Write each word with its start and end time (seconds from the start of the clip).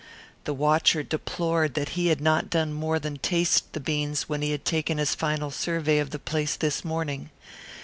The 0.45 0.53
watcher 0.55 1.03
deplored 1.03 1.75
that 1.75 1.89
he 1.89 2.07
had 2.07 2.19
not 2.19 2.49
done 2.49 2.73
more 2.73 2.97
than 2.97 3.19
taste 3.19 3.71
the 3.73 3.79
beans 3.79 4.23
when 4.27 4.41
he 4.41 4.49
had 4.49 4.65
taken 4.65 4.97
his 4.97 5.13
final 5.13 5.51
survey 5.51 5.99
of 5.99 6.09
the 6.09 6.17
place 6.17 6.55
this 6.55 6.83
morning. 6.83 7.29